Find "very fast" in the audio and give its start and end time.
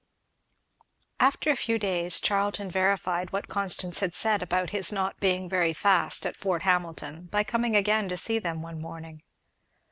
5.47-6.25